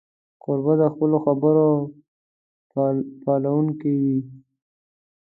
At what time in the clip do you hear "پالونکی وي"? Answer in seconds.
3.23-4.19